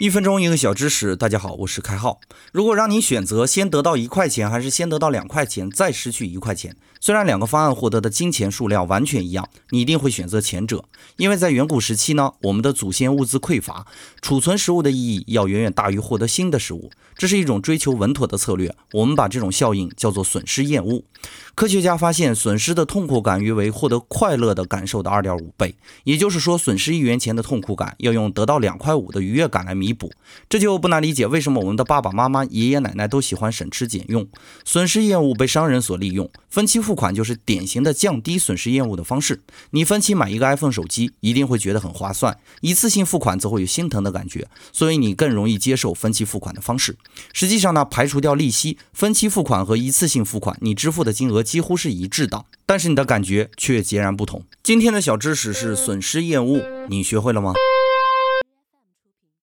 [0.00, 2.22] 一分钟一个小知识，大家好，我是开浩。
[2.52, 10.86] 如果让你选择先得到一块钱，还是先得到两块钱，再失去一块钱，虽然两个方案获得的金钱数量完全一样，你一定会选择前者，
[11.18, 13.86] 因为在远古时期呢，我们的祖先物资匮乏，
[14.22, 18.74] 储存食物的意义要远远大于获得新的食物，这是一种追求稳妥的策略。
[18.94, 21.04] 我们把这种效应叫做损失厌恶。
[21.54, 30.12] 科学家发现，损失的痛苦感约为获得快乐的感受的二点五倍，也就是说，损失一元钱的痛苦感要用得到两块五的愉悦感来弥弥补。
[30.48, 34.28] 这就不难理解，为什么我们的爸爸妈妈、爷爷奶奶都喜欢省吃俭用。
[34.64, 39.42] 损失厌恶被商人所利用，分期付款就是典型的降低损失厌恶的方式。
[39.72, 46.96] 你分期买一个 iPhone 手机，一定会觉得很划算；一次性付款则会有心疼的感觉，所以你更容易接受分期付款的方式。
[47.32, 51.40] 实际上呢，排除掉利息，分期付款和一次性付款，你支付的金额。
[51.50, 54.44] 几乎是一致的，但是你的感觉却截然不同。
[54.62, 57.54] 今天的小知识是损失厌恶，你学会了吗？